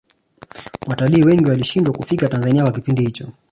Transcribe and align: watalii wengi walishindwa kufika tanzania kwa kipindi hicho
watalii 0.87 1.23
wengi 1.23 1.49
walishindwa 1.49 1.93
kufika 1.93 2.27
tanzania 2.29 2.63
kwa 2.63 2.71
kipindi 2.71 3.05
hicho 3.05 3.27